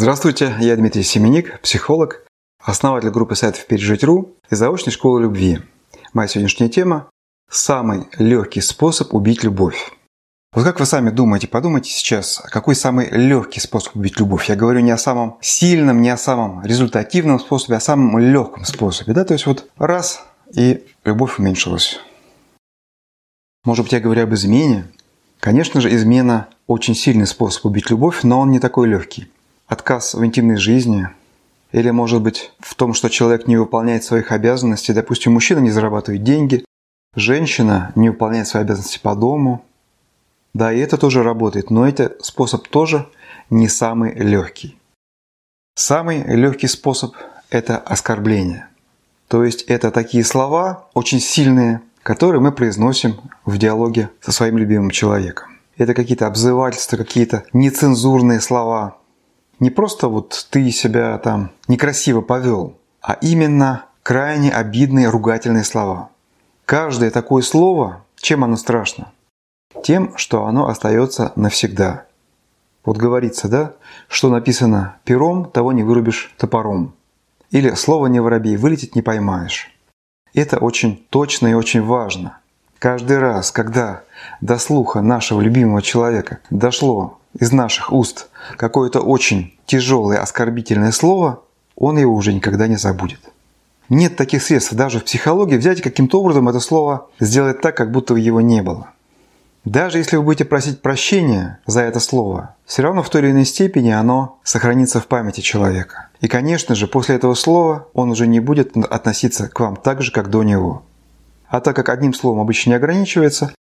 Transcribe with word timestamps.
Здравствуйте, 0.00 0.54
я 0.60 0.76
Дмитрий 0.76 1.02
Семеник, 1.02 1.60
психолог, 1.60 2.24
основатель 2.62 3.10
группы 3.10 3.34
сайтов 3.34 3.66
«Пережить.ру» 3.66 4.36
и 4.48 4.54
заочной 4.54 4.92
школы 4.92 5.22
любви. 5.22 5.58
Моя 6.12 6.28
сегодняшняя 6.28 6.68
тема– 6.68 7.10
самый 7.50 8.06
легкий 8.16 8.60
способ 8.60 9.12
убить 9.12 9.42
любовь. 9.42 9.90
Вот 10.54 10.64
как 10.64 10.78
вы 10.78 10.86
сами 10.86 11.10
думаете, 11.10 11.48
подумайте 11.48 11.90
сейчас, 11.90 12.40
какой 12.44 12.76
самый 12.76 13.10
легкий 13.10 13.58
способ 13.58 13.96
убить 13.96 14.20
любовь? 14.20 14.48
Я 14.48 14.54
говорю 14.54 14.78
не 14.78 14.92
о 14.92 14.98
самом 14.98 15.36
сильном, 15.40 16.00
не 16.00 16.10
о 16.10 16.16
самом 16.16 16.64
результативном 16.64 17.40
способе, 17.40 17.74
а 17.74 17.78
о 17.78 17.80
самом 17.80 18.20
легком 18.20 18.64
способе. 18.64 19.14
Да? 19.14 19.24
То 19.24 19.34
есть 19.34 19.46
вот 19.46 19.68
раз 19.78 20.24
и 20.54 20.86
любовь 21.04 21.40
уменьшилась. 21.40 21.98
Может 23.64 23.86
быть, 23.86 23.92
я 23.94 23.98
говорю 23.98 24.22
об 24.22 24.32
измене? 24.32 24.86
Конечно 25.40 25.80
же, 25.80 25.92
измена– 25.92 26.46
очень 26.68 26.94
сильный 26.94 27.26
способ 27.26 27.66
убить 27.66 27.90
любовь, 27.90 28.22
но 28.22 28.38
он 28.38 28.52
не 28.52 28.60
такой 28.60 28.86
легкий 28.86 29.28
отказ 29.68 30.14
в 30.14 30.24
интимной 30.24 30.56
жизни, 30.56 31.08
или, 31.70 31.90
может 31.90 32.22
быть, 32.22 32.50
в 32.58 32.74
том, 32.74 32.94
что 32.94 33.08
человек 33.10 33.46
не 33.46 33.56
выполняет 33.56 34.02
своих 34.02 34.32
обязанностей. 34.32 34.94
Допустим, 34.94 35.34
мужчина 35.34 35.58
не 35.58 35.70
зарабатывает 35.70 36.22
деньги, 36.22 36.64
женщина 37.14 37.92
не 37.94 38.08
выполняет 38.08 38.48
свои 38.48 38.62
обязанности 38.62 38.98
по 38.98 39.14
дому. 39.14 39.64
Да, 40.54 40.72
и 40.72 40.78
это 40.78 40.96
тоже 40.96 41.22
работает, 41.22 41.70
но 41.70 41.86
этот 41.86 42.24
способ 42.24 42.66
тоже 42.66 43.06
не 43.50 43.68
самый 43.68 44.14
легкий. 44.14 44.78
Самый 45.74 46.22
легкий 46.24 46.66
способ– 46.66 47.14
это 47.50 47.76
оскорбление. 47.76 48.66
То 49.28 49.44
есть 49.44 49.62
это 49.62 49.90
такие 49.90 50.24
слова, 50.24 50.88
очень 50.94 51.20
сильные, 51.20 51.82
которые 52.02 52.40
мы 52.40 52.50
произносим 52.50 53.20
в 53.44 53.58
диалоге 53.58 54.08
со 54.20 54.32
своим 54.32 54.56
любимым 54.56 54.90
человеком. 54.90 55.48
Это 55.76 55.92
какие-то 55.92 56.26
обзывательства, 56.26 56.96
какие-то 56.96 57.44
нецензурные 57.52 58.40
слова, 58.40 58.96
не 59.60 59.70
просто 59.70 60.08
вот 60.08 60.46
ты 60.50 60.70
себя 60.70 61.18
там 61.18 61.50
некрасиво 61.66 62.20
повел, 62.20 62.76
а 63.00 63.14
именно 63.20 63.86
крайне 64.02 64.50
обидные 64.50 65.08
ругательные 65.08 65.64
слова. 65.64 66.10
Каждое 66.64 67.10
такое 67.10 67.42
слово, 67.42 68.04
чем 68.16 68.44
оно 68.44 68.56
страшно? 68.56 69.12
Тем, 69.82 70.16
что 70.16 70.44
оно 70.44 70.68
остается 70.68 71.32
навсегда. 71.36 72.04
Вот 72.84 72.96
говорится, 72.96 73.48
да, 73.48 73.74
что 74.08 74.30
написано 74.30 74.96
пером, 75.04 75.50
того 75.50 75.72
не 75.72 75.82
вырубишь 75.82 76.32
топором. 76.38 76.94
Или 77.50 77.70
слово 77.74 78.06
не 78.06 78.20
воробей, 78.20 78.56
вылететь 78.56 78.94
не 78.94 79.02
поймаешь. 79.02 79.70
Это 80.34 80.58
очень 80.58 81.06
точно 81.10 81.48
и 81.48 81.54
очень 81.54 81.82
важно. 81.82 82.38
Каждый 82.78 83.18
раз, 83.18 83.50
когда 83.50 84.04
до 84.40 84.58
слуха 84.58 85.00
нашего 85.00 85.40
любимого 85.40 85.82
человека 85.82 86.38
дошло 86.50 87.17
из 87.38 87.52
наших 87.52 87.92
уст 87.92 88.28
какое-то 88.56 89.00
очень 89.00 89.58
тяжелое 89.66 90.18
оскорбительное 90.18 90.92
слово, 90.92 91.42
он 91.76 91.98
его 91.98 92.14
уже 92.14 92.32
никогда 92.32 92.66
не 92.66 92.76
забудет. 92.76 93.20
Нет 93.88 94.16
таких 94.16 94.42
средств 94.42 94.74
даже 94.74 95.00
в 95.00 95.04
психологии 95.04 95.56
взять 95.56 95.80
каким-то 95.80 96.20
образом 96.20 96.48
это 96.48 96.60
слово 96.60 97.08
сделать 97.20 97.60
так, 97.60 97.76
как 97.76 97.90
будто 97.90 98.14
его 98.14 98.40
не 98.40 98.62
было. 98.62 98.90
Даже 99.64 99.98
если 99.98 100.16
вы 100.16 100.22
будете 100.22 100.44
просить 100.44 100.82
прощения 100.82 101.58
за 101.66 101.82
это 101.82 102.00
слово, 102.00 102.54
все 102.64 102.82
равно 102.82 103.02
в 103.02 103.10
той 103.10 103.22
или 103.22 103.30
иной 103.30 103.44
степени 103.44 103.90
оно 103.90 104.38
сохранится 104.42 105.00
в 105.00 105.06
памяти 105.06 105.40
человека. 105.40 106.08
И, 106.20 106.28
конечно 106.28 106.74
же, 106.74 106.86
после 106.86 107.16
этого 107.16 107.34
слова 107.34 107.86
он 107.92 108.10
уже 108.10 108.26
не 108.26 108.40
будет 108.40 108.76
относиться 108.76 109.48
к 109.48 109.60
вам 109.60 109.76
так 109.76 110.02
же, 110.02 110.10
как 110.12 110.30
до 110.30 110.42
него. 110.42 110.82
А 111.48 111.60
так 111.60 111.76
как 111.76 111.88
одним 111.88 112.14
словом 112.14 112.40
обычно 112.40 112.70
не 112.70 112.76
ограничивается, 112.76 113.52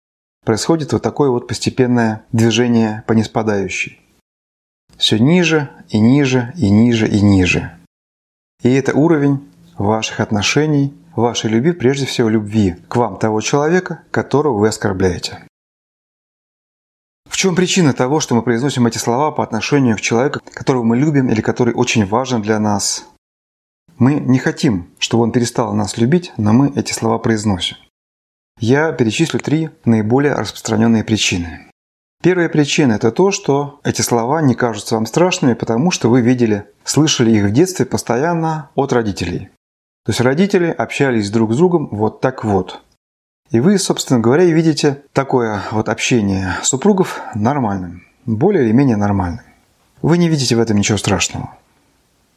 происходит 0.46 0.92
вот 0.92 1.02
такое 1.02 1.28
вот 1.28 1.48
постепенное 1.48 2.24
движение 2.32 3.02
по 3.06 3.12
неспадающей. 3.12 4.00
Все 4.96 5.18
ниже 5.18 5.68
и 5.90 5.98
ниже 5.98 6.54
и 6.56 6.70
ниже 6.70 7.06
и 7.08 7.20
ниже. 7.20 7.76
И 8.62 8.72
это 8.72 8.94
уровень 8.94 9.46
ваших 9.76 10.20
отношений, 10.20 10.94
вашей 11.14 11.50
любви, 11.50 11.72
прежде 11.72 12.06
всего 12.06 12.30
любви 12.30 12.76
к 12.88 12.96
вам 12.96 13.18
того 13.18 13.40
человека, 13.42 14.02
которого 14.10 14.58
вы 14.58 14.68
оскорбляете. 14.68 15.46
В 17.28 17.36
чем 17.36 17.54
причина 17.54 17.92
того, 17.92 18.20
что 18.20 18.34
мы 18.34 18.42
произносим 18.42 18.86
эти 18.86 18.96
слова 18.96 19.32
по 19.32 19.42
отношению 19.42 19.96
к 19.96 20.00
человеку, 20.00 20.40
которого 20.54 20.84
мы 20.84 20.96
любим 20.96 21.28
или 21.28 21.42
который 21.42 21.74
очень 21.74 22.06
важен 22.06 22.40
для 22.40 22.58
нас? 22.58 23.06
Мы 23.98 24.14
не 24.14 24.38
хотим, 24.38 24.88
чтобы 24.98 25.24
он 25.24 25.32
перестал 25.32 25.74
нас 25.74 25.98
любить, 25.98 26.32
но 26.38 26.52
мы 26.52 26.72
эти 26.76 26.92
слова 26.92 27.18
произносим. 27.18 27.76
Я 28.58 28.92
перечислю 28.92 29.38
три 29.38 29.68
наиболее 29.84 30.34
распространенные 30.34 31.04
причины. 31.04 31.70
Первая 32.22 32.48
причина– 32.48 32.92
это 32.94 33.12
то, 33.12 33.30
что 33.30 33.80
эти 33.84 34.00
слова 34.00 34.40
не 34.40 34.54
кажутся 34.54 34.94
вам 34.94 35.04
страшными, 35.04 35.52
потому 35.52 35.90
что 35.90 36.08
вы 36.08 36.22
видели, 36.22 36.64
слышали 36.82 37.30
их 37.32 37.44
в 37.44 37.52
детстве 37.52 37.84
постоянно 37.84 38.70
от 38.74 38.92
родителей. 38.92 39.50
То 40.06 40.10
есть 40.10 40.20
родители 40.20 40.68
общались 40.68 41.30
друг 41.30 41.52
с 41.52 41.56
другом 41.56 41.88
вот 41.92 42.20
так 42.20 42.44
вот. 42.44 42.80
И 43.50 43.60
вы, 43.60 43.78
собственно 43.78 44.20
говоря, 44.20 44.44
и 44.44 44.52
видите 44.52 45.02
такое 45.12 45.62
вот 45.70 45.88
общение 45.88 46.56
супругов 46.62 47.20
нормальным, 47.34 48.06
более 48.24 48.64
или 48.64 48.72
менее 48.72 48.96
нормальным. 48.96 49.44
Вы 50.00 50.18
не 50.18 50.28
видите 50.28 50.56
в 50.56 50.60
этом 50.60 50.78
ничего 50.78 50.98
страшного. 50.98 51.56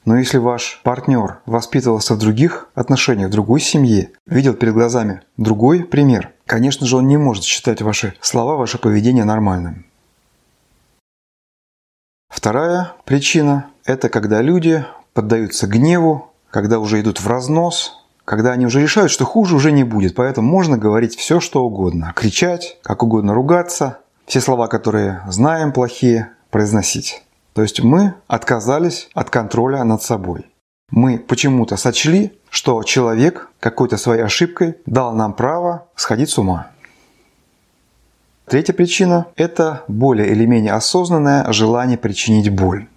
Но 0.06 0.18
если 0.18 0.38
ваш 0.38 0.82
партнер 0.84 1.40
воспитывался 1.46 2.16
в 2.16 2.20
других 2.20 2.70
отношениях, 2.74 3.30
в 3.30 3.32
другой 3.32 3.60
семье, 3.60 4.12
видел 4.26 4.54
перед 4.54 4.74
глазами 4.74 5.22
другой 5.38 5.84
пример, 5.84 6.32
конечно 6.46 6.88
же, 6.88 6.98
он 6.98 7.08
не 7.08 7.18
может 7.18 7.44
считать 7.44 7.82
ваши 7.82 8.16
слова, 8.22 8.56
ваше 8.56 8.78
поведение 8.78 9.26
нормальным. 9.26 9.86
Вторая 12.30 12.94
причина– 13.06 13.68
это 13.86 14.08
когда 14.10 14.42
люди 14.42 14.86
поддаются 15.14 15.68
гневу, 15.68 16.32
когда 16.50 16.80
уже 16.80 17.02
идут 17.02 17.20
в 17.20 17.28
разнос, 17.28 18.00
когда 18.24 18.52
они 18.52 18.66
уже 18.66 18.82
решают, 18.82 19.12
что 19.12 19.26
хуже 19.26 19.56
уже 19.56 19.72
не 19.72 19.84
будет, 19.84 20.16
поэтому 20.16 20.48
можно 20.48 20.78
говорить 20.78 21.18
все, 21.18 21.40
что 21.40 21.64
угодно, 21.64 22.14
кричать, 22.16 22.78
как 22.84 23.04
угодно 23.04 23.34
ругаться, 23.34 24.00
все 24.26 24.40
слова, 24.40 24.68
которые 24.68 25.24
знаем 25.28 25.74
плохие, 25.74 26.30
произносить. 26.52 27.24
То 27.60 27.64
есть 27.64 27.82
мы 27.84 28.14
отказались 28.28 29.10
от 29.14 29.30
контроля 29.30 29.84
над 29.84 30.02
собой. 30.02 30.46
Мы 30.92 31.20
почему-то 31.20 31.76
сочли, 31.76 32.32
что 32.50 32.84
человек 32.84 33.50
какой-то 33.60 33.98
своей 33.98 34.22
ошибкой 34.22 34.78
дал 34.86 35.14
нам 35.14 35.34
право 35.34 35.90
сходить 35.98 36.30
с 36.30 36.38
ума. 36.38 36.68
Третья 38.46 38.72
причина– 38.72 39.26
это 39.36 39.84
более 39.90 40.30
или 40.30 40.46
менее 40.46 40.72
осознанное 40.72 41.52
желание 41.52 41.98
причинить 41.98 42.48
боль. 42.50 42.88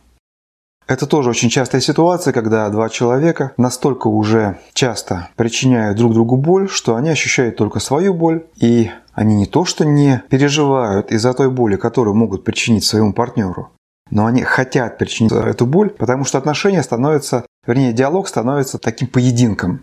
Это 0.87 1.09
тоже 1.09 1.31
очень 1.31 1.51
частая 1.51 1.81
ситуация, 1.81 2.33
когда 2.33 2.69
два 2.69 2.89
человека 2.89 3.55
настолько 3.57 4.07
уже 4.07 4.61
часто 4.75 5.29
причиняют 5.35 5.99
друг 5.99 6.15
другу 6.15 6.37
боль, 6.37 6.69
что 6.69 6.95
они 6.95 7.11
ощущают 7.11 7.57
только 7.57 7.81
свою 7.81 8.15
боль, 8.15 8.47
и 8.55 8.93
они 9.13 9.35
не 9.35 9.47
то 9.47 9.65
что 9.65 9.85
не 9.85 10.23
переживают 10.31 11.11
из-за 11.11 11.35
той 11.35 11.51
боли, 11.51 11.75
которую 11.75 12.15
могут 12.15 12.45
причинить 12.45 12.85
своему 12.85 13.13
партнеру, 13.13 13.73
но 14.13 14.27
они 14.27 14.43
хотят 14.43 14.99
причинить 14.99 15.33
эту 15.33 15.67
боль, 15.67 15.91
потому 15.91 16.25
что 16.25 16.39
отношения 16.39 16.83
становятся, 16.83 17.45
вернее, 17.67 17.93
диалог 17.93 18.29
становится 18.29 18.79
таким 18.79 19.09
поединком. 19.09 19.81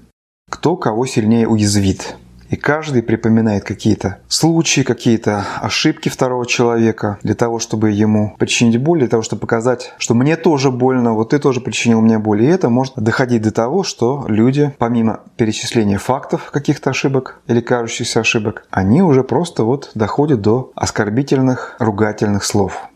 Кто 0.49 0.77
кого 0.77 1.05
сильнее 1.05 1.47
уязвит. 1.47 2.15
И 2.49 2.55
каждый 2.55 3.03
припоминает 3.03 3.63
какие-то 3.63 4.17
случаи, 4.27 4.81
какие-то 4.81 5.45
ошибки 5.61 6.09
второго 6.09 6.47
человека 6.47 7.19
для 7.21 7.35
того, 7.35 7.59
чтобы 7.59 7.91
ему 7.91 8.35
причинить 8.39 8.81
боль, 8.81 8.99
для 8.99 9.07
того, 9.07 9.21
чтобы 9.21 9.41
показать, 9.41 9.93
что 9.99 10.15
мне 10.15 10.35
тоже 10.35 10.71
больно, 10.71 11.13
вот 11.13 11.29
ты 11.29 11.37
тоже 11.37 11.61
причинил 11.61 12.01
мне 12.01 12.17
боль. 12.17 12.43
И 12.43 12.47
это 12.47 12.69
может 12.69 12.95
доходить 12.95 13.43
до 13.43 13.51
того, 13.51 13.83
что 13.83 14.25
люди, 14.27 14.73
помимо 14.79 15.21
перечисления 15.37 15.99
фактов 15.99 16.49
каких-то 16.51 16.89
ошибок 16.89 17.39
или 17.47 17.61
кажущихся 17.61 18.21
ошибок, 18.21 18.65
они 18.71 19.03
уже 19.03 19.23
просто 19.23 19.63
вот 19.63 19.91
доходят 19.93 20.41
до 20.41 20.71
оскорбительных, 20.75 21.75
ругательных 21.79 22.43
слов. 22.43 22.89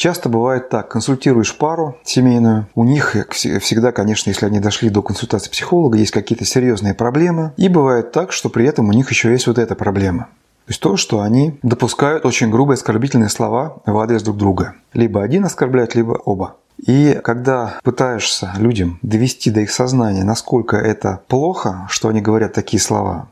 Часто 0.00 0.30
бывает 0.30 0.70
так, 0.70 0.88
консультируешь 0.88 1.54
пару 1.58 1.98
семейную, 2.04 2.66
у 2.74 2.84
них 2.84 3.14
всегда, 3.32 3.92
конечно, 3.92 4.30
если 4.30 4.46
они 4.46 4.58
дошли 4.58 4.88
до 4.88 5.02
консультации 5.02 5.50
психолога, 5.50 5.98
есть 5.98 6.10
какие-то 6.10 6.46
серьезные 6.46 6.94
проблемы, 6.94 7.52
и 7.58 7.68
бывает 7.68 8.10
так, 8.10 8.32
что 8.32 8.48
при 8.48 8.64
этом 8.64 8.88
у 8.88 8.92
них 8.92 9.10
еще 9.10 9.30
есть 9.30 9.46
вот 9.46 9.58
эта 9.58 9.74
проблема. 9.74 10.28
То 10.64 10.68
есть 10.68 10.80
то, 10.80 10.96
что 10.96 11.20
они 11.20 11.58
допускают 11.62 12.24
очень 12.24 12.48
грубые 12.48 12.76
оскорбительные 12.76 13.28
слова 13.28 13.76
в 13.84 13.98
адрес 13.98 14.22
друг 14.22 14.38
друга. 14.38 14.72
Либо 14.94 15.22
один 15.22 15.44
оскорбляет, 15.44 15.94
либо 15.94 16.12
оба. 16.12 16.56
И 16.78 17.20
когда 17.22 17.74
пытаешься 17.82 18.54
людям 18.56 18.98
довести 19.02 19.50
до 19.50 19.60
их 19.60 19.70
сознания, 19.70 20.24
насколько 20.24 20.78
это 20.78 21.20
плохо, 21.28 21.86
что 21.90 22.08
они 22.08 22.22
говорят 22.22 22.54
такие 22.54 22.80
слова, 22.80 23.28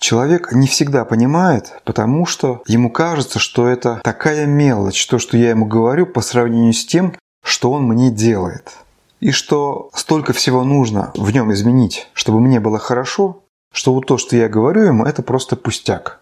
Человек 0.00 0.52
не 0.52 0.66
всегда 0.66 1.04
понимает, 1.04 1.74
потому 1.84 2.24
что 2.24 2.62
ему 2.66 2.90
кажется, 2.90 3.38
что 3.38 3.68
это 3.68 4.00
такая 4.02 4.46
мелочь, 4.46 5.06
то, 5.06 5.18
что 5.18 5.36
я 5.36 5.50
ему 5.50 5.66
говорю 5.66 6.06
по 6.06 6.22
сравнению 6.22 6.72
с 6.72 6.86
тем, 6.86 7.14
что 7.44 7.70
он 7.70 7.84
мне 7.84 8.10
делает. 8.10 8.72
И 9.20 9.30
что 9.30 9.90
столько 9.92 10.32
всего 10.32 10.64
нужно 10.64 11.12
в 11.14 11.30
нем 11.32 11.52
изменить, 11.52 12.08
чтобы 12.14 12.40
мне 12.40 12.60
было 12.60 12.78
хорошо, 12.78 13.42
что 13.74 13.92
вот 13.92 14.06
то, 14.06 14.16
что 14.16 14.36
я 14.36 14.48
говорю 14.48 14.84
ему, 14.84 15.04
это 15.04 15.22
просто 15.22 15.54
пустяк. 15.54 16.20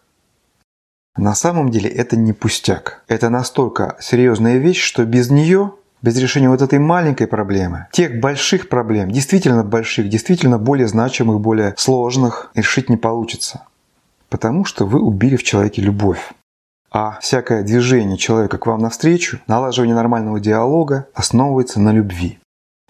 На 1.16 1.36
самом 1.36 1.70
деле 1.70 1.88
это 1.88 2.16
не 2.16 2.32
пустяк. 2.32 3.04
Это 3.06 3.30
настолько 3.30 3.96
серьезная 4.00 4.58
вещь, 4.58 4.82
что 4.82 5.04
без 5.04 5.30
нее 5.30 5.72
без 6.02 6.16
решения 6.16 6.48
вот 6.48 6.62
этой 6.62 6.78
маленькой 6.78 7.26
проблемы, 7.26 7.86
тех 7.92 8.20
больших 8.20 8.68
проблем, 8.68 9.10
действительно 9.10 9.64
больших, 9.64 10.08
действительно 10.08 10.58
более 10.58 10.86
значимых, 10.86 11.40
более 11.40 11.74
сложных, 11.76 12.50
решить 12.54 12.88
не 12.88 12.96
получится. 12.96 13.62
Потому 14.28 14.64
что 14.64 14.86
вы 14.86 15.00
убили 15.00 15.36
в 15.36 15.42
человеке 15.42 15.82
любовь. 15.82 16.32
А 16.90 17.18
всякое 17.20 17.62
движение 17.62 18.16
человека 18.16 18.58
к 18.58 18.66
вам 18.66 18.80
навстречу, 18.80 19.40
налаживание 19.46 19.94
нормального 19.94 20.40
диалога 20.40 21.06
основывается 21.14 21.80
на 21.80 21.92
любви. 21.92 22.38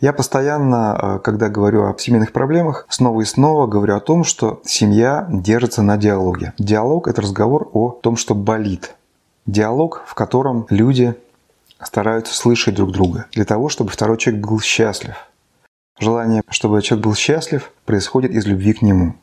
Я 0.01 0.13
постоянно, 0.13 0.97
э, 1.01 1.19
когда 1.19 1.49
говорю 1.49 1.89
о 1.89 1.99
семейных 1.99 2.33
проблемах, 2.33 2.87
снова 2.89 3.21
и 3.21 3.25
снова 3.25 3.67
говорю 3.67 3.97
о 3.97 4.01
том, 4.01 4.23
что 4.23 4.63
семья 4.65 5.27
держится 5.29 5.83
на 5.83 5.97
диалоге. 5.97 6.53
Диалог– 6.59 7.09
это 7.09 7.23
разговор 7.23 7.69
о 7.73 7.91
том, 7.91 8.17
что 8.17 8.37
болит. 8.37 8.95
Диалог, 9.47 10.05
в 10.07 10.15
котором 10.15 10.67
люди 10.71 11.17
стараются 11.83 12.33
слышать 12.35 12.77
друг 12.77 12.93
друга, 12.93 13.27
для 13.33 13.45
того, 13.45 13.69
чтобы 13.69 13.91
второй 13.91 14.19
человек 14.19 14.47
был 14.47 14.61
счастлив. 14.61 15.17
Желание, 15.99 16.43
чтобы 16.49 16.81
человек 16.81 17.05
был 17.05 17.15
счастлив, 17.17 17.73
происходит 17.85 18.31
из 18.31 18.47
любви 18.47 18.75
к 18.75 18.83
нему. 18.83 19.17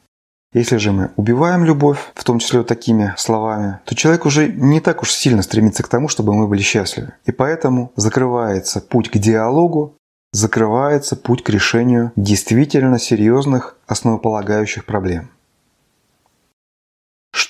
Если 0.56 0.78
же 0.78 0.94
мы 0.94 1.12
убиваем 1.18 1.66
любовь, 1.66 2.00
в 2.16 2.24
том 2.24 2.40
числе 2.40 2.60
вот 2.60 2.68
такими 2.68 3.14
словами, 3.18 3.80
то 3.84 3.94
человек 3.94 4.26
уже 4.26 4.48
не 4.48 4.80
так 4.80 5.02
уж 5.02 5.12
сильно 5.12 5.42
стремится 5.42 5.84
к 5.84 5.90
тому, 5.90 6.08
чтобы 6.08 6.34
мы 6.34 6.48
были 6.48 6.62
счастливы. 6.62 7.12
И 7.26 7.34
поэтому 7.34 7.92
закрывается 7.98 8.80
путь 8.80 9.12
к 9.12 9.18
диалогу, 9.18 9.98
закрывается 10.32 11.18
путь 11.18 11.44
к 11.44 11.50
решению 11.50 12.14
действительно 12.16 13.00
серьезных 13.00 13.76
основополагающих 13.86 14.86
проблем. 14.86 15.30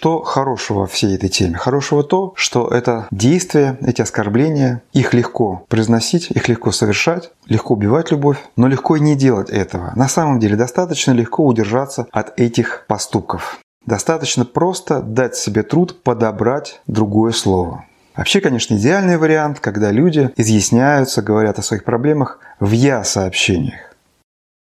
Что 0.06 0.22
хорошего 0.22 0.82
во 0.82 0.86
всей 0.86 1.16
этой 1.16 1.30
теме? 1.30 1.58
Хорошего 1.58 2.04
то, 2.04 2.34
что 2.36 2.68
это 2.68 3.08
действия, 3.10 3.80
эти 3.82 4.04
оскорбления, 4.04 4.84
их 4.94 5.16
легко 5.16 5.66
произносить, 5.68 6.30
их 6.30 6.48
легко 6.48 6.72
совершать, 6.72 7.32
легко 7.48 7.74
убивать 7.74 8.12
любовь, 8.12 8.38
но 8.56 8.68
легко 8.68 8.98
и 8.98 9.00
не 9.00 9.16
делать 9.16 9.50
этого. 9.50 9.94
На 9.96 10.08
самом 10.08 10.40
деле 10.40 10.58
достаточно 10.58 11.12
легко 11.12 11.44
удержаться 11.44 12.06
от 12.12 12.40
этих 12.40 12.86
поступков. 12.88 13.58
Достаточно 13.88 14.46
просто 14.46 15.02
дать 15.02 15.36
себе 15.36 15.64
труд 15.64 16.04
подобрать 16.04 16.82
другое 16.86 17.32
слово. 17.32 17.86
Вообще, 18.16 18.42
конечно, 18.42 18.76
идеальный 18.76 19.18
вариант, 19.18 19.60
когда 19.60 19.90
люди 19.90 20.30
изъясняются, 20.38 21.24
говорят 21.24 21.58
о 21.58 21.64
своих 21.64 21.84
проблемах 21.84 22.38
в 22.60 22.70
«я-сообщениях». 22.70 23.96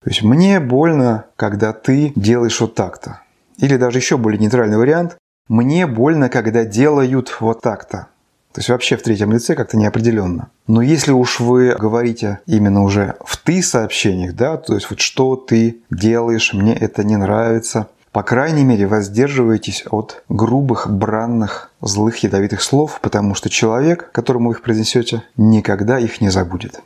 То 0.04 0.12
есть 0.12 0.22
«мне 0.22 0.60
больно, 0.60 1.26
когда 1.38 1.74
ты 1.74 2.14
делаешь 2.16 2.62
вот 2.62 2.76
так-то». 2.76 3.22
Или 3.58 3.78
даже 3.78 4.00
еще 4.00 4.18
более 4.18 4.40
нейтральный 4.40 4.78
вариант 4.78 5.18
«мне 5.48 5.88
больно, 5.88 6.30
когда 6.30 6.66
делают 6.66 7.38
вот 7.40 7.62
так-то». 7.62 8.08
То 8.54 8.60
есть 8.60 8.70
вообще 8.70 8.98
в 8.98 9.02
третьем 9.02 9.32
лице 9.32 9.56
как-то 9.56 9.78
неопределенно. 9.78 10.50
Но 10.68 10.84
если 10.84 11.12
уж 11.12 11.40
вы 11.40 11.76
говорите 11.76 12.40
именно 12.46 12.84
уже 12.84 13.16
в 13.26 13.38
«ты» 13.38 13.64
сообщениях, 13.64 14.36
да, 14.36 14.58
то 14.58 14.76
есть 14.76 14.90
вот 14.92 15.00
что 15.00 15.36
ты 15.36 15.82
делаешь, 15.90 16.54
мне 16.54 16.76
это 16.76 17.04
не 17.04 17.18
нравится, 17.18 17.88
по 18.12 18.22
крайней 18.22 18.64
мере, 18.64 18.86
воздерживайтесь 18.86 19.86
от 19.90 20.24
грубых, 20.30 20.88
бранных, 20.88 21.72
злых, 21.82 22.18
ядовитых 22.20 22.62
слов, 22.62 23.00
потому 23.02 23.34
что 23.34 23.50
человек, 23.50 24.12
которому 24.12 24.50
вы 24.50 24.56
их 24.56 24.62
произнесете, 24.62 25.24
никогда 25.36 25.98
их 25.98 26.22
не 26.22 26.30
забудет. 26.30 26.80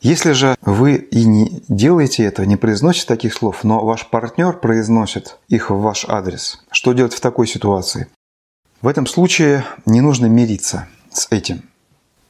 Если 0.00 0.32
же 0.32 0.56
вы 0.62 0.94
и 0.94 1.26
не 1.26 1.62
делаете 1.68 2.24
этого, 2.24 2.46
не 2.46 2.56
произносите 2.56 3.06
таких 3.06 3.34
слов, 3.34 3.64
но 3.64 3.84
ваш 3.84 4.08
партнер 4.08 4.54
произносит 4.54 5.36
их 5.48 5.68
в 5.68 5.78
ваш 5.78 6.06
адрес, 6.08 6.64
что 6.70 6.94
делать 6.94 7.12
в 7.12 7.20
такой 7.20 7.46
ситуации? 7.46 8.06
В 8.80 8.88
этом 8.88 9.06
случае 9.06 9.62
не 9.84 10.00
нужно 10.00 10.24
мириться 10.24 10.88
с 11.12 11.26
этим. 11.30 11.62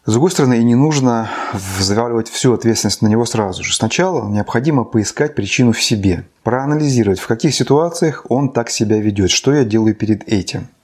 С 0.04 0.12
другой 0.12 0.32
стороны, 0.32 0.58
и 0.58 0.64
не 0.64 0.74
нужно 0.74 1.30
взваливать 1.52 2.28
всю 2.28 2.54
ответственность 2.54 3.02
на 3.02 3.06
него 3.06 3.24
сразу 3.24 3.62
же. 3.62 3.72
Сначала 3.72 4.28
необходимо 4.28 4.82
поискать 4.82 5.36
причину 5.36 5.70
в 5.70 5.80
себе, 5.80 6.26
проанализировать, 6.42 7.20
в 7.20 7.28
каких 7.28 7.54
ситуациях 7.54 8.26
он 8.28 8.52
так 8.52 8.70
себя 8.70 8.98
ведет, 8.98 9.30
что 9.30 9.54
я 9.54 9.64
делаю 9.64 9.94
перед 9.94 10.26
этим– 10.28 10.66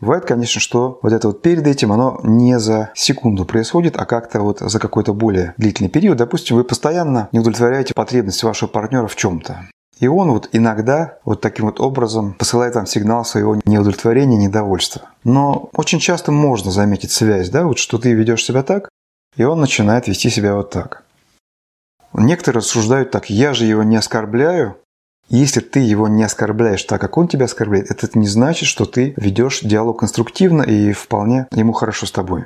Бывает, 0.00 0.26
конечно, 0.26 0.60
что 0.60 0.98
вот 1.02 1.12
это 1.12 1.28
вот 1.28 1.40
перед 1.40 1.66
этим, 1.66 1.90
оно 1.90 2.20
не 2.22 2.58
за 2.58 2.90
секунду 2.94 3.46
происходит, 3.46 3.96
а 3.96 4.04
как-то 4.04 4.40
вот 4.40 4.58
за 4.58 4.78
какой-то 4.78 5.14
более 5.14 5.54
длительный 5.56 5.88
период. 5.88 6.18
Допустим, 6.18 6.56
вы 6.56 6.64
постоянно 6.64 7.28
не 7.32 7.38
удовлетворяете 7.38 7.94
потребности 7.94 8.44
вашего 8.44 8.68
партнера 8.68 9.06
в 9.06 9.16
чем-то. 9.16 9.68
И 9.98 10.06
он 10.08 10.30
вот 10.30 10.50
иногда 10.52 11.18
вот 11.24 11.40
таким 11.40 11.64
вот 11.64 11.80
образом 11.80 12.34
посылает 12.34 12.74
вам 12.74 12.86
сигнал 12.86 13.24
своего 13.24 13.58
неудовлетворения, 13.64 14.36
недовольства. 14.36 15.02
Но 15.24 15.70
очень 15.72 16.00
часто 16.00 16.30
можно 16.30 16.70
заметить 16.70 17.10
связь, 17.10 17.48
да, 17.48 17.64
вот 17.64 17.78
что 17.78 17.96
ты 17.96 18.12
ведешь 18.12 18.44
себя 18.44 18.62
так, 18.62 18.90
и 19.36 19.44
он 19.44 19.60
начинает 19.60 20.08
вести 20.08 20.28
себя 20.28 20.54
вот 20.54 20.70
так. 20.70 21.04
Некоторые 22.12 22.58
рассуждают 22.60 23.10
так, 23.10 23.30
я 23.30 23.54
же 23.54 23.64
его 23.64 23.82
не 23.82 23.96
оскорбляю, 23.96 24.76
если 25.28 25.60
ты 25.60 25.80
его 25.80 26.08
не 26.08 26.22
оскорбляешь 26.24 26.84
так, 26.84 27.00
как 27.00 27.16
он 27.18 27.28
тебя 27.28 27.46
оскорбляет, 27.46 27.90
это 27.90 28.18
не 28.18 28.28
значит, 28.28 28.68
что 28.68 28.84
ты 28.84 29.14
ведешь 29.16 29.60
диалог 29.62 30.00
конструктивно 30.00 30.62
и 30.62 30.92
вполне 30.92 31.46
ему 31.52 31.72
хорошо 31.72 32.06
с 32.06 32.12
тобой. 32.12 32.44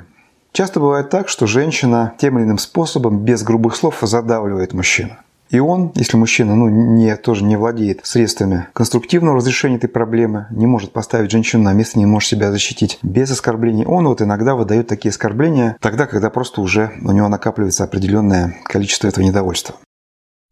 Часто 0.51 0.79
бывает 0.79 1.09
так, 1.09 1.29
что 1.29 1.47
женщина 1.47 2.13
тем 2.17 2.37
или 2.37 2.45
иным 2.45 2.57
способом, 2.57 3.19
без 3.19 3.43
грубых 3.43 3.75
слов, 3.75 3.99
задавливает 4.01 4.73
мужчину. 4.73 5.15
И 5.49 5.59
он, 5.59 5.91
если 5.95 6.15
мужчина 6.15 6.55
ну, 6.55 6.69
не, 6.69 7.15
тоже 7.17 7.43
не 7.43 7.57
владеет 7.57 7.99
средствами 8.03 8.67
конструктивного 8.73 9.37
разрешения 9.37 9.75
этой 9.75 9.89
проблемы, 9.89 10.47
не 10.49 10.65
может 10.65 10.93
поставить 10.93 11.29
женщину 11.29 11.63
на 11.63 11.73
место, 11.73 11.99
не 11.99 12.05
может 12.05 12.29
себя 12.29 12.51
защитить 12.51 12.99
без 13.01 13.29
оскорблений, 13.31 13.85
он 13.85 14.07
вот 14.07 14.21
иногда 14.21 14.55
выдает 14.55 14.87
такие 14.87 15.11
оскорбления 15.11 15.75
тогда, 15.81 16.07
когда 16.07 16.29
просто 16.29 16.61
уже 16.61 16.91
у 17.03 17.11
него 17.11 17.27
накапливается 17.27 17.83
определенное 17.83 18.55
количество 18.63 19.07
этого 19.07 19.25
недовольства. 19.25 19.75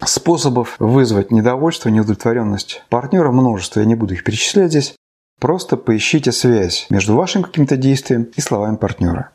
Способов 0.04 0.76
вызвать 0.78 1.30
недовольство, 1.30 1.88
неудовлетворенность 1.88 2.82
партнера 2.88 3.30
множество, 3.30 3.80
я 3.80 3.86
не 3.86 3.94
буду 3.94 4.14
их 4.14 4.24
перечислять 4.24 4.70
здесь. 4.70 4.94
Просто 5.38 5.76
поищите 5.76 6.32
связь 6.32 6.86
между 6.90 7.16
вашим 7.16 7.42
каким-то 7.42 7.76
действием 7.76 8.24
и 8.24 8.40
словами 8.40 8.76
партнера. 8.76 9.30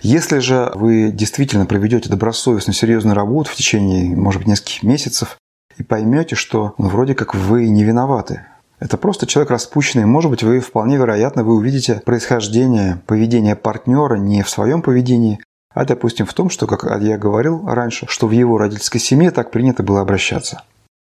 Если 0.00 0.40
же 0.40 0.72
вы 0.74 1.10
действительно 1.12 1.64
проведете 1.64 2.08
добросовестную, 2.08 2.74
серьезную 2.74 3.14
работу 3.14 3.50
в 3.50 3.54
течение, 3.54 4.16
может 4.16 4.40
быть, 4.40 4.48
нескольких 4.48 4.82
месяцев 4.82 5.38
и 5.78 5.82
поймете, 5.82 6.34
что 6.34 6.74
ну, 6.76 6.88
вроде 6.88 7.14
как 7.14 7.34
вы 7.34 7.68
не 7.68 7.84
виноваты, 7.84 8.44
это 8.80 8.96
просто 8.96 9.26
человек 9.26 9.52
распущенный. 9.52 10.06
Может 10.06 10.30
быть, 10.30 10.42
вы 10.42 10.58
вполне 10.58 10.96
вероятно, 10.96 11.44
вы 11.44 11.54
увидите 11.54 12.02
происхождение 12.04 13.00
поведения 13.06 13.54
партнера 13.54 14.16
не 14.16 14.42
в 14.42 14.50
своем 14.50 14.82
поведении, 14.82 15.38
а, 15.74 15.84
допустим, 15.84 16.26
в 16.26 16.34
том, 16.34 16.50
что, 16.50 16.66
как 16.66 16.84
я 17.00 17.18
говорил 17.18 17.66
раньше, 17.66 18.06
что 18.08 18.26
в 18.26 18.30
его 18.30 18.58
родительской 18.58 19.00
семье 19.00 19.30
так 19.30 19.50
принято 19.50 19.82
было 19.82 20.00
обращаться. 20.00 20.62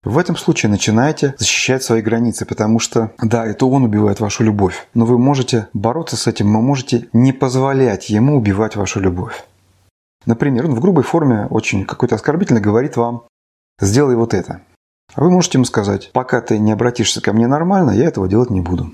В 0.04 0.16
этом 0.16 0.36
случае 0.36 0.70
начинайте 0.70 1.34
защищать 1.38 1.82
свои 1.82 2.02
границы, 2.02 2.46
потому 2.46 2.78
что, 2.78 3.10
да, 3.20 3.44
это 3.44 3.66
он 3.66 3.82
убивает 3.82 4.20
вашу 4.20 4.44
любовь, 4.44 4.86
но 4.94 5.04
вы 5.04 5.18
можете 5.18 5.68
бороться 5.72 6.16
с 6.16 6.28
этим, 6.28 6.54
вы 6.54 6.62
можете 6.62 7.08
не 7.12 7.32
позволять 7.32 8.08
ему 8.08 8.36
убивать 8.36 8.76
вашу 8.76 9.00
любовь. 9.00 9.44
Например, 10.24 10.66
он 10.66 10.74
в 10.74 10.80
грубой 10.80 11.02
форме, 11.02 11.46
очень 11.50 11.84
какой-то 11.84 12.14
оскорбительно 12.14 12.60
говорит 12.60 12.96
вам 12.96 13.24
«сделай 13.80 14.14
вот 14.14 14.34
это». 14.34 14.60
А 15.14 15.22
вы 15.22 15.30
можете 15.30 15.58
ему 15.58 15.64
сказать 15.64 16.10
«пока 16.12 16.40
ты 16.42 16.58
не 16.58 16.70
обратишься 16.70 17.20
ко 17.20 17.32
мне 17.32 17.48
нормально, 17.48 17.90
я 17.90 18.06
этого 18.06 18.28
делать 18.28 18.50
не 18.50 18.60
буду». 18.60 18.92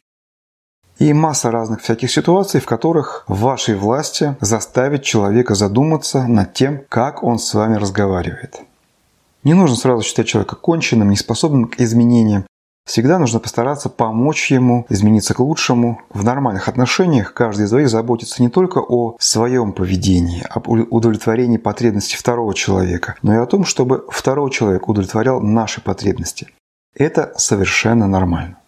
И 0.98 1.12
масса 1.12 1.50
разных 1.50 1.82
всяких 1.82 2.10
ситуаций, 2.10 2.60
в 2.60 2.66
которых 2.66 3.24
в 3.26 3.40
вашей 3.40 3.74
власти 3.74 4.36
заставить 4.40 5.02
человека 5.02 5.54
задуматься 5.54 6.26
над 6.26 6.54
тем, 6.54 6.82
как 6.88 7.24
он 7.24 7.38
с 7.38 7.52
вами 7.52 7.76
разговаривает. 7.76 8.60
Не 9.42 9.54
нужно 9.54 9.76
сразу 9.76 10.02
считать 10.02 10.28
человека 10.28 10.56
конченным, 10.56 11.10
неспособным 11.10 11.66
к 11.66 11.80
изменениям. 11.80 12.46
Всегда 12.86 13.18
нужно 13.18 13.40
постараться 13.40 13.88
помочь 13.88 14.50
ему 14.50 14.86
измениться 14.88 15.34
к 15.34 15.40
лучшему. 15.40 16.00
В 16.10 16.22
нормальных 16.22 16.68
отношениях 16.68 17.32
каждый 17.32 17.64
из 17.64 17.70
двоих 17.70 17.88
заботится 17.88 18.42
не 18.42 18.48
только 18.48 18.78
о 18.78 19.16
своем 19.18 19.72
поведении, 19.72 20.44
об 20.48 20.68
удовлетворении 20.68 21.56
потребностей 21.56 22.16
второго 22.16 22.54
человека, 22.54 23.16
но 23.22 23.34
и 23.34 23.38
о 23.38 23.46
том, 23.46 23.64
чтобы 23.64 24.04
второй 24.10 24.50
человек 24.50 24.88
удовлетворял 24.88 25.40
наши 25.40 25.80
потребности. 25.80 26.48
Это 26.94 27.32
совершенно 27.36 28.06
нормально. 28.06 28.58